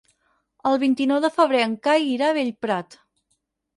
[0.69, 2.99] El vint-i-nou de febrer en Cai irà a Bellprat.